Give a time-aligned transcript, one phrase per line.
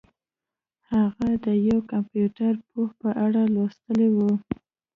[0.91, 4.31] هغه د یو کمپیوټر پوه په اړه لوستي وو